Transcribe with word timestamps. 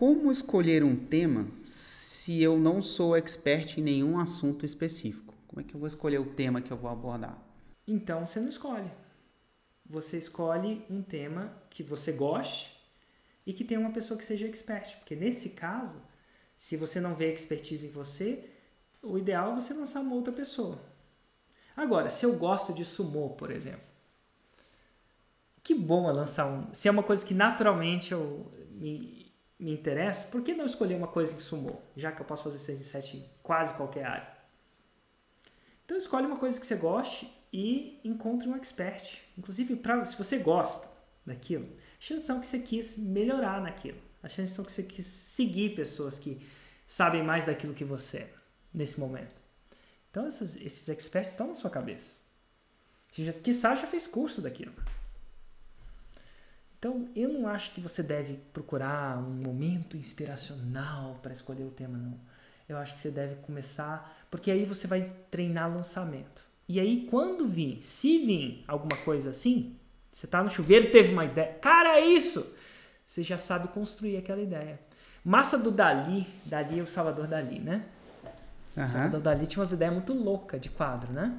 como 0.00 0.32
escolher 0.32 0.82
um 0.82 0.96
tema 0.96 1.46
se 1.62 2.42
eu 2.42 2.58
não 2.58 2.80
sou 2.80 3.14
expert 3.14 3.76
em 3.76 3.82
nenhum 3.82 4.18
assunto 4.18 4.64
específico? 4.64 5.34
Como 5.46 5.60
é 5.60 5.62
que 5.62 5.74
eu 5.74 5.78
vou 5.78 5.86
escolher 5.86 6.18
o 6.18 6.24
tema 6.24 6.62
que 6.62 6.70
eu 6.70 6.76
vou 6.78 6.90
abordar? 6.90 7.36
Então 7.86 8.26
você 8.26 8.40
não 8.40 8.48
escolhe. 8.48 8.90
Você 9.84 10.16
escolhe 10.16 10.86
um 10.88 11.02
tema 11.02 11.52
que 11.68 11.82
você 11.82 12.12
goste 12.12 12.80
e 13.44 13.52
que 13.52 13.62
tenha 13.62 13.78
uma 13.78 13.92
pessoa 13.92 14.16
que 14.16 14.24
seja 14.24 14.46
expert. 14.46 14.96
Porque 15.00 15.14
nesse 15.14 15.50
caso, 15.50 16.00
se 16.56 16.78
você 16.78 16.98
não 16.98 17.14
vê 17.14 17.30
expertise 17.30 17.86
em 17.86 17.90
você, 17.90 18.48
o 19.02 19.18
ideal 19.18 19.52
é 19.52 19.54
você 19.56 19.74
lançar 19.74 20.00
uma 20.00 20.14
outra 20.14 20.32
pessoa. 20.32 20.80
Agora, 21.76 22.08
se 22.08 22.24
eu 22.24 22.38
gosto 22.38 22.72
de 22.72 22.86
sumô, 22.86 23.28
por 23.28 23.50
exemplo, 23.50 23.84
que 25.62 25.74
bom 25.74 26.08
é 26.08 26.12
lançar 26.14 26.46
um. 26.46 26.72
Se 26.72 26.88
é 26.88 26.90
uma 26.90 27.02
coisa 27.02 27.22
que 27.22 27.34
naturalmente 27.34 28.12
eu 28.12 28.50
me, 28.70 29.19
me 29.60 29.72
interessa, 29.72 30.28
por 30.28 30.42
que 30.42 30.54
não 30.54 30.64
escolher 30.64 30.94
uma 30.94 31.06
coisa 31.06 31.36
em 31.36 31.40
sumô? 31.40 31.76
Já 31.96 32.10
que 32.10 32.22
eu 32.22 32.26
posso 32.26 32.42
fazer 32.42 32.58
6 32.58 32.80
e 32.80 32.84
7 32.84 33.16
em 33.18 33.30
quase 33.42 33.74
qualquer 33.74 34.04
área. 34.06 34.28
Então 35.84 35.98
escolhe 35.98 36.26
uma 36.26 36.38
coisa 36.38 36.58
que 36.58 36.66
você 36.66 36.76
goste 36.76 37.30
e 37.52 38.00
encontre 38.02 38.48
um 38.48 38.56
expert. 38.56 39.18
Inclusive, 39.36 39.76
pra, 39.76 40.04
se 40.04 40.16
você 40.16 40.38
gosta 40.38 40.88
daquilo, 41.26 41.66
a 41.66 42.00
chance 42.00 42.24
são 42.24 42.40
que 42.40 42.46
você 42.46 42.60
quis 42.60 42.96
melhorar 42.96 43.60
naquilo. 43.60 44.00
A 44.22 44.28
chance 44.28 44.54
são 44.54 44.64
que 44.64 44.72
você 44.72 44.82
quis 44.82 45.06
seguir 45.06 45.74
pessoas 45.74 46.18
que 46.18 46.40
sabem 46.86 47.22
mais 47.22 47.44
daquilo 47.44 47.74
que 47.74 47.84
você 47.84 48.32
nesse 48.72 48.98
momento. 48.98 49.34
Então 50.10 50.26
esses, 50.26 50.88
experts 50.88 51.32
estão 51.32 51.48
na 51.48 51.54
sua 51.54 51.70
cabeça. 51.70 52.16
Você 53.10 53.24
já, 53.24 53.32
quiçá 53.32 53.74
já 53.74 53.86
fez 53.86 54.06
curso 54.06 54.40
daquilo. 54.40 54.72
Então 56.80 57.06
eu 57.14 57.28
não 57.28 57.46
acho 57.46 57.72
que 57.72 57.80
você 57.80 58.02
deve 58.02 58.38
procurar 58.54 59.18
um 59.18 59.34
momento 59.34 59.98
inspiracional 59.98 61.20
para 61.22 61.30
escolher 61.30 61.64
o 61.64 61.70
tema, 61.70 61.98
não. 61.98 62.18
Eu 62.66 62.78
acho 62.78 62.94
que 62.94 63.00
você 63.00 63.10
deve 63.10 63.34
começar, 63.42 64.18
porque 64.30 64.50
aí 64.50 64.64
você 64.64 64.86
vai 64.86 65.02
treinar 65.30 65.70
lançamento. 65.70 66.42
E 66.66 66.80
aí 66.80 67.06
quando 67.10 67.46
vir, 67.46 67.82
se 67.82 68.24
vir 68.24 68.64
alguma 68.66 68.98
coisa 69.04 69.28
assim, 69.28 69.76
você 70.10 70.26
tá 70.26 70.42
no 70.42 70.48
chuveiro 70.48 70.90
teve 70.90 71.12
uma 71.12 71.26
ideia, 71.26 71.52
cara, 71.60 71.98
é 71.98 72.06
isso! 72.06 72.56
Você 73.04 73.22
já 73.22 73.36
sabe 73.36 73.68
construir 73.68 74.16
aquela 74.16 74.40
ideia. 74.40 74.80
Massa 75.22 75.58
do 75.58 75.70
Dali, 75.70 76.26
Dali 76.46 76.78
é 76.78 76.82
o 76.82 76.86
Salvador 76.86 77.26
Dali, 77.26 77.58
né? 77.58 77.84
Uhum. 78.74 78.84
O 78.84 78.88
Salvador 78.88 79.20
Dali 79.20 79.46
tinha 79.46 79.60
umas 79.60 79.72
ideias 79.72 79.92
muito 79.92 80.14
loucas 80.14 80.58
de 80.58 80.70
quadro, 80.70 81.12
né? 81.12 81.36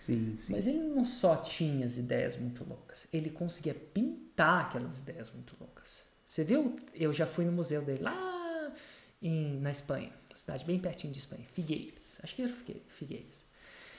Sim, 0.00 0.34
sim. 0.38 0.54
Mas 0.54 0.66
ele 0.66 0.78
não 0.78 1.04
só 1.04 1.36
tinha 1.36 1.84
as 1.84 1.98
ideias 1.98 2.34
muito 2.34 2.64
loucas, 2.66 3.06
ele 3.12 3.28
conseguia 3.28 3.74
pintar 3.74 4.62
aquelas 4.62 5.00
ideias 5.00 5.30
muito 5.30 5.54
loucas. 5.60 6.06
Você 6.24 6.42
viu? 6.42 6.74
Eu 6.94 7.12
já 7.12 7.26
fui 7.26 7.44
no 7.44 7.52
museu 7.52 7.82
dele 7.82 8.02
lá 8.02 8.74
em, 9.20 9.60
na 9.60 9.70
Espanha, 9.70 10.10
cidade 10.34 10.64
bem 10.64 10.78
pertinho 10.78 11.12
de 11.12 11.18
Espanha, 11.18 11.44
Figueiras. 11.52 12.18
Acho 12.22 12.34
que 12.34 12.42
era 12.42 12.52
Figueiras. 12.88 13.44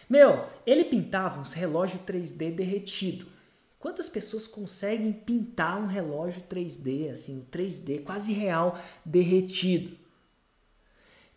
Meu, 0.09 0.49
ele 0.65 0.85
pintava 0.85 1.39
uns 1.39 1.53
relógios 1.53 2.01
3D 2.01 2.55
derretido. 2.55 3.27
Quantas 3.77 4.09
pessoas 4.09 4.47
conseguem 4.47 5.13
pintar 5.13 5.79
um 5.79 5.85
relógio 5.85 6.41
3D, 6.49 7.11
assim, 7.11 7.45
3D 7.51 8.03
quase 8.03 8.33
real 8.33 8.75
derretido? 9.05 9.95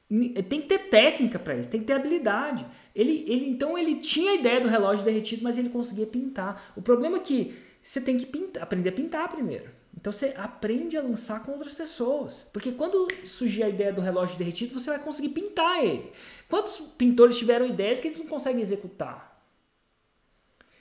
Tem 0.08 0.60
que 0.60 0.68
ter 0.68 0.90
técnica 0.90 1.38
para 1.38 1.56
isso, 1.56 1.70
tem 1.70 1.80
que 1.80 1.86
ter 1.86 1.94
habilidade. 1.94 2.64
Ele, 2.94 3.24
ele, 3.26 3.48
então 3.48 3.76
ele 3.76 3.96
tinha 3.96 4.32
a 4.32 4.34
ideia 4.34 4.60
do 4.60 4.68
relógio 4.68 5.04
derretido, 5.04 5.42
mas 5.42 5.58
ele 5.58 5.70
conseguia 5.70 6.06
pintar. 6.06 6.72
O 6.76 6.82
problema 6.82 7.16
é 7.16 7.20
que 7.20 7.56
você 7.82 8.00
tem 8.00 8.16
que 8.16 8.26
pintar, 8.26 8.62
aprender 8.62 8.90
a 8.90 8.92
pintar 8.92 9.28
primeiro. 9.28 9.70
Então 9.96 10.12
você 10.12 10.34
aprende 10.36 10.96
a 10.96 11.02
lançar 11.02 11.44
com 11.44 11.52
outras 11.52 11.72
pessoas. 11.72 12.48
Porque 12.52 12.72
quando 12.72 13.08
surgir 13.24 13.62
a 13.62 13.68
ideia 13.68 13.92
do 13.92 14.00
relógio 14.00 14.36
derretido, 14.36 14.78
você 14.78 14.90
vai 14.90 14.98
conseguir 14.98 15.30
pintar 15.30 15.82
ele. 15.82 16.10
Quantos 16.48 16.76
pintores 16.98 17.38
tiveram 17.38 17.66
ideias 17.66 18.00
que 18.00 18.08
eles 18.08 18.18
não 18.18 18.26
conseguem 18.26 18.60
executar? 18.60 19.34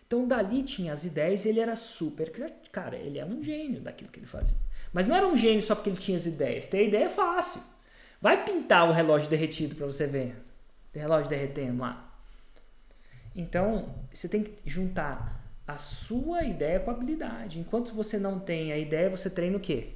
Então 0.06 0.28
Dali 0.28 0.62
tinha 0.62 0.94
as 0.94 1.06
ideias 1.06 1.46
ele 1.46 1.60
era 1.60 1.76
super 1.76 2.32
criativo. 2.32 2.70
Cara, 2.72 2.98
ele 2.98 3.18
é 3.18 3.26
um 3.26 3.42
gênio 3.42 3.82
daquilo 3.82 4.12
que 4.12 4.20
ele 4.20 4.28
fazia. 4.28 4.58
Mas 4.92 5.08
não 5.08 5.16
era 5.16 5.28
um 5.28 5.36
gênio 5.36 5.62
só 5.62 5.74
porque 5.74 5.90
ele 5.90 5.98
tinha 5.98 6.18
as 6.18 6.26
ideias. 6.26 6.68
Ter 6.68 6.88
ideia 6.88 7.06
é 7.06 7.10
fácil. 7.10 7.62
Vai 8.24 8.46
pintar 8.46 8.88
o 8.88 8.94
relógio 8.94 9.30
derretido 9.30 9.76
para 9.76 9.86
você 9.86 10.08
ver. 10.08 10.42
Tem 10.94 11.02
relógio 11.02 11.30
derretendo 11.30 11.82
lá. 11.82 12.10
Então, 13.36 13.94
você 14.14 14.30
tem 14.30 14.42
que 14.42 14.58
juntar 14.66 15.46
a 15.68 15.78
sua 15.78 16.42
ideia 16.46 16.80
com 16.80 16.90
a 16.90 16.94
habilidade. 16.94 17.60
Enquanto 17.60 17.94
você 17.94 18.18
não 18.18 18.40
tem 18.40 18.72
a 18.72 18.78
ideia, 18.78 19.10
você 19.10 19.30
treina 19.30 19.58
o 19.58 19.60
quê? 19.60 19.92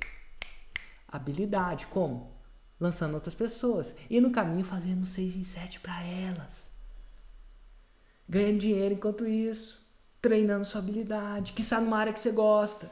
Habilidade. 1.07 1.87
Como? 1.87 2.29
Lançando 2.77 3.13
outras 3.13 3.33
pessoas. 3.33 3.95
E 4.09 4.19
no 4.19 4.29
caminho 4.29 4.65
fazendo 4.65 5.05
6 5.05 5.37
em 5.37 5.45
7 5.45 5.79
para 5.79 6.03
elas. 6.03 6.69
Ganhando 8.27 8.59
dinheiro 8.59 8.93
enquanto 8.93 9.25
isso 9.25 9.87
treinando 10.21 10.65
sua 10.65 10.81
habilidade, 10.81 11.53
que 11.53 11.61
está 11.61 11.79
numa 11.79 11.97
área 11.97 12.11
que 12.11 12.19
você 12.19 12.33
gosta. 12.33 12.91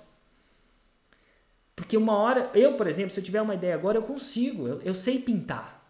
Porque 1.75 1.97
uma 1.97 2.15
hora, 2.15 2.49
eu, 2.53 2.75
por 2.75 2.87
exemplo, 2.87 3.11
se 3.11 3.19
eu 3.19 3.23
tiver 3.23 3.41
uma 3.41 3.55
ideia 3.55 3.75
agora, 3.75 3.97
eu 3.97 4.03
consigo, 4.03 4.67
eu, 4.67 4.81
eu 4.81 4.93
sei 4.93 5.19
pintar. 5.19 5.85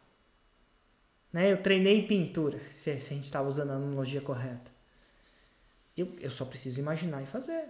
Né? 1.31 1.51
Eu 1.51 1.62
treinei 1.62 2.07
pintura, 2.07 2.59
se, 2.72 3.00
se 3.00 3.13
a 3.13 3.16
gente 3.16 3.25
está 3.25 3.41
usando 3.41 3.72
a 3.72 3.75
analogia 3.75 4.22
correta. 4.22 4.72
Eu, 5.95 6.12
eu 6.19 6.31
só 6.31 6.44
preciso 6.44 6.79
imaginar 6.81 7.22
e 7.22 7.25
fazer. 7.25 7.66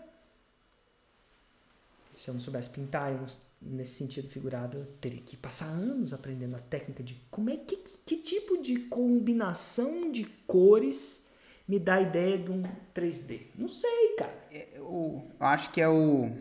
Se 2.15 2.29
eu 2.29 2.33
não 2.33 2.41
soubesse 2.41 2.69
pintar, 2.69 3.11
eu, 3.11 3.25
nesse 3.61 3.95
sentido 3.95 4.29
figurado, 4.29 4.77
eu 4.77 4.85
teria 5.01 5.21
que 5.21 5.35
passar 5.35 5.65
anos 5.65 6.13
aprendendo 6.13 6.55
a 6.55 6.59
técnica 6.59 7.03
de 7.03 7.15
como 7.29 7.49
é 7.49 7.57
que, 7.57 7.75
que, 7.75 7.97
que 8.05 8.17
tipo 8.17 8.61
de 8.61 8.79
combinação 8.79 10.09
de 10.09 10.23
cores 10.47 11.27
me 11.67 11.77
dá 11.77 11.95
a 11.95 12.01
ideia 12.01 12.37
de 12.37 12.51
um 12.51 12.63
3D. 12.93 13.47
Não 13.55 13.67
sei, 13.67 14.15
cara. 14.17 14.37
É, 14.51 14.69
eu 14.75 15.27
acho 15.39 15.71
que 15.71 15.81
é 15.81 15.89
o, 15.89 16.31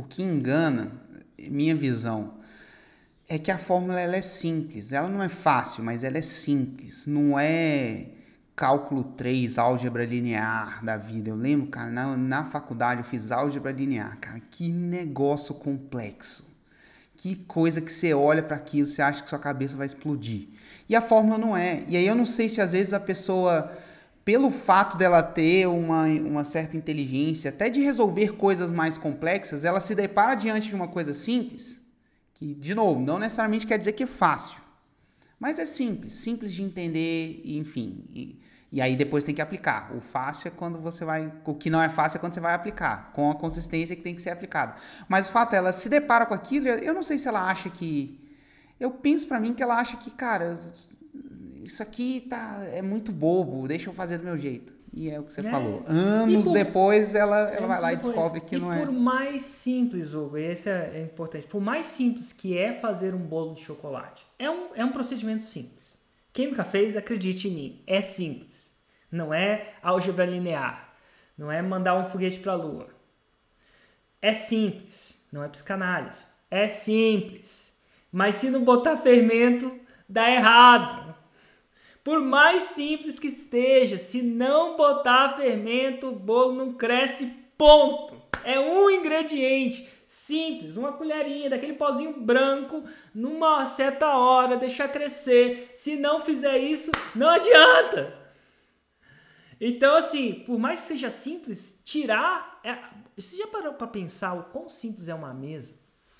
o 0.00 0.02
que 0.02 0.22
engana, 0.22 0.92
minha 1.38 1.74
visão, 1.74 2.34
é 3.28 3.38
que 3.38 3.50
a 3.50 3.58
fórmula 3.58 4.00
ela 4.00 4.16
é 4.16 4.22
simples. 4.22 4.92
Ela 4.92 5.08
não 5.08 5.22
é 5.22 5.28
fácil, 5.28 5.84
mas 5.84 6.02
ela 6.02 6.18
é 6.18 6.22
simples. 6.22 7.06
Não 7.06 7.38
é 7.38 8.06
cálculo 8.56 9.04
3, 9.04 9.58
álgebra 9.58 10.04
linear 10.04 10.84
da 10.84 10.96
vida. 10.96 11.30
Eu 11.30 11.36
lembro, 11.36 11.68
cara, 11.68 11.90
na, 11.90 12.16
na 12.16 12.44
faculdade 12.44 13.02
eu 13.02 13.04
fiz 13.04 13.30
álgebra 13.30 13.70
linear. 13.70 14.18
Cara, 14.18 14.40
que 14.50 14.70
negócio 14.70 15.54
complexo. 15.54 16.50
Que 17.16 17.36
coisa 17.36 17.80
que 17.82 17.92
você 17.92 18.14
olha 18.14 18.42
para 18.42 18.56
aquilo, 18.56 18.86
você 18.86 19.02
acha 19.02 19.22
que 19.22 19.28
sua 19.28 19.38
cabeça 19.38 19.76
vai 19.76 19.86
explodir. 19.86 20.48
E 20.88 20.96
a 20.96 21.02
fórmula 21.02 21.36
não 21.36 21.54
é. 21.54 21.84
E 21.86 21.96
aí 21.96 22.06
eu 22.06 22.14
não 22.14 22.24
sei 22.24 22.48
se 22.48 22.60
às 22.60 22.72
vezes 22.72 22.94
a 22.94 23.00
pessoa 23.00 23.70
pelo 24.30 24.48
fato 24.52 24.96
dela 24.96 25.24
ter 25.24 25.66
uma, 25.66 26.04
uma 26.04 26.44
certa 26.44 26.76
inteligência, 26.76 27.48
até 27.48 27.68
de 27.68 27.80
resolver 27.80 28.36
coisas 28.36 28.70
mais 28.70 28.96
complexas, 28.96 29.64
ela 29.64 29.80
se 29.80 29.92
depara 29.92 30.36
diante 30.36 30.68
de 30.68 30.74
uma 30.76 30.86
coisa 30.86 31.12
simples, 31.14 31.84
que, 32.32 32.54
de 32.54 32.72
novo, 32.72 33.00
não 33.00 33.18
necessariamente 33.18 33.66
quer 33.66 33.76
dizer 33.76 33.90
que 33.90 34.04
é 34.04 34.06
fácil, 34.06 34.60
mas 35.36 35.58
é 35.58 35.66
simples, 35.66 36.14
simples 36.14 36.52
de 36.52 36.62
entender, 36.62 37.42
enfim. 37.44 38.04
E, 38.14 38.40
e 38.70 38.80
aí 38.80 38.94
depois 38.94 39.24
tem 39.24 39.34
que 39.34 39.42
aplicar. 39.42 39.92
O 39.96 40.00
fácil 40.00 40.46
é 40.46 40.52
quando 40.52 40.78
você 40.78 41.04
vai. 41.04 41.32
O 41.44 41.52
que 41.52 41.68
não 41.68 41.82
é 41.82 41.88
fácil 41.88 42.18
é 42.18 42.20
quando 42.20 42.34
você 42.34 42.40
vai 42.40 42.54
aplicar, 42.54 43.10
com 43.12 43.32
a 43.32 43.34
consistência 43.34 43.96
que 43.96 44.02
tem 44.02 44.14
que 44.14 44.22
ser 44.22 44.30
aplicado. 44.30 44.80
Mas 45.08 45.28
o 45.28 45.32
fato 45.32 45.54
é, 45.54 45.56
ela 45.56 45.72
se 45.72 45.88
depara 45.88 46.24
com 46.24 46.34
aquilo, 46.34 46.68
eu 46.68 46.94
não 46.94 47.02
sei 47.02 47.18
se 47.18 47.26
ela 47.26 47.50
acha 47.50 47.68
que. 47.68 48.16
Eu 48.78 48.92
penso 48.92 49.26
para 49.26 49.40
mim 49.40 49.54
que 49.54 49.62
ela 49.62 49.74
acha 49.74 49.96
que, 49.96 50.12
cara, 50.12 50.56
isso 51.62 51.82
aqui 51.82 52.26
tá, 52.28 52.64
é 52.72 52.82
muito 52.82 53.12
bobo, 53.12 53.66
deixa 53.66 53.90
eu 53.90 53.94
fazer 53.94 54.18
do 54.18 54.24
meu 54.24 54.36
jeito. 54.36 54.72
E 54.92 55.08
é 55.08 55.20
o 55.20 55.22
que 55.22 55.32
você 55.32 55.40
é. 55.40 55.50
falou. 55.50 55.84
Anos 55.86 56.46
por, 56.46 56.52
depois 56.52 57.14
ela, 57.14 57.38
ela 57.50 57.66
vai 57.66 57.80
lá 57.80 57.90
depois. 57.90 58.06
e 58.06 58.08
descobre 58.08 58.40
que 58.40 58.56
e 58.56 58.58
não 58.58 58.72
é. 58.72 58.82
E 58.82 58.86
por 58.86 58.92
mais 58.92 59.42
simples, 59.42 60.14
Hugo, 60.14 60.36
e 60.36 60.44
esse 60.44 60.68
é, 60.68 60.92
é, 60.94 61.02
importante, 61.02 61.46
por 61.46 61.60
mais 61.60 61.86
simples 61.86 62.32
que 62.32 62.58
é 62.58 62.72
fazer 62.72 63.14
um 63.14 63.18
bolo 63.18 63.54
de 63.54 63.60
chocolate, 63.60 64.26
é 64.38 64.50
um, 64.50 64.74
é 64.74 64.84
um 64.84 64.90
procedimento 64.90 65.44
simples. 65.44 65.96
Quem 66.32 66.48
nunca 66.48 66.64
fez, 66.64 66.96
acredite 66.96 67.48
em 67.48 67.52
mim, 67.52 67.82
é 67.86 68.00
simples. 68.00 68.76
Não 69.10 69.32
é 69.34 69.74
álgebra 69.82 70.24
linear. 70.24 70.92
Não 71.36 71.50
é 71.50 71.62
mandar 71.62 71.96
um 71.96 72.04
foguete 72.04 72.38
para 72.40 72.52
a 72.52 72.56
lua. 72.56 72.88
É 74.20 74.34
simples. 74.34 75.16
Não 75.32 75.42
é 75.42 75.48
psicanálise. 75.48 76.24
É 76.50 76.68
simples. 76.68 77.72
Mas 78.12 78.36
se 78.36 78.50
não 78.50 78.64
botar 78.64 78.96
fermento, 78.96 79.72
dá 80.08 80.30
errado. 80.30 81.14
Por 82.10 82.20
mais 82.20 82.64
simples 82.64 83.20
que 83.20 83.28
esteja, 83.28 83.96
se 83.96 84.20
não 84.20 84.76
botar 84.76 85.36
fermento, 85.36 86.08
o 86.08 86.12
bolo 86.12 86.52
não 86.52 86.72
cresce, 86.72 87.26
ponto. 87.56 88.16
É 88.42 88.58
um 88.58 88.90
ingrediente 88.90 89.88
simples, 90.08 90.76
uma 90.76 90.92
colherinha 90.92 91.48
daquele 91.48 91.74
pozinho 91.74 92.20
branco, 92.20 92.82
numa 93.14 93.64
certa 93.64 94.16
hora, 94.16 94.56
deixar 94.56 94.88
crescer. 94.88 95.70
Se 95.72 95.94
não 95.94 96.18
fizer 96.18 96.58
isso, 96.58 96.90
não 97.14 97.28
adianta. 97.28 98.12
Então, 99.60 99.94
assim, 99.94 100.42
por 100.44 100.58
mais 100.58 100.80
que 100.80 100.86
seja 100.86 101.10
simples, 101.10 101.80
tirar. 101.84 102.60
É... 102.64 102.76
Você 103.16 103.36
já 103.36 103.46
parou 103.46 103.74
para 103.74 103.86
pensar 103.86 104.32
o 104.32 104.50
quão 104.50 104.68
simples 104.68 105.08
é 105.08 105.14
uma 105.14 105.32
mesa? 105.32 105.76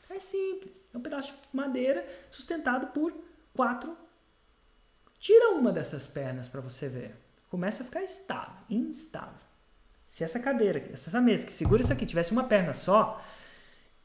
É 0.09 0.21
simples. 0.21 0.89
É 0.95 0.97
um 0.97 1.03
pedaço 1.03 1.33
de 1.33 1.39
madeira 1.53 2.07
sustentado 2.31 2.93
por 2.93 3.13
quatro. 3.53 3.99
Tira 5.21 5.51
uma 5.51 5.71
dessas 5.71 6.07
pernas 6.07 6.49
para 6.49 6.63
você 6.63 6.89
ver. 6.89 7.15
Começa 7.51 7.83
a 7.83 7.87
ficar 7.87 8.03
estável, 8.03 8.65
instável. 8.71 9.39
Se 10.07 10.25
essa 10.25 10.41
cadeira, 10.41 10.83
essa 10.93 11.21
mesa 11.21 11.47
que 11.47 11.53
segura 11.53 11.83
isso 11.83 11.93
aqui 11.93 12.07
tivesse 12.07 12.33
uma 12.33 12.45
perna 12.45 12.73
só, 12.73 13.23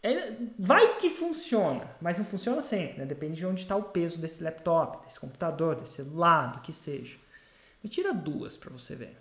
é, 0.04 0.34
vai 0.60 0.98
que 0.98 1.10
funciona, 1.10 1.90
mas 2.00 2.18
não 2.18 2.26
funciona 2.26 2.62
sempre, 2.62 3.00
né? 3.00 3.06
Depende 3.06 3.38
de 3.38 3.46
onde 3.46 3.62
está 3.62 3.76
o 3.76 3.84
peso 3.84 4.20
desse 4.20 4.44
laptop, 4.44 5.04
desse 5.06 5.20
computador, 5.20 5.76
desse 5.76 6.04
celular, 6.04 6.52
do 6.52 6.60
que 6.60 6.74
seja. 6.74 7.18
Me 7.82 7.90
tira 7.90 8.14
duas 8.14 8.58
para 8.58 8.72
você 8.72 8.94
ver. 8.96 9.18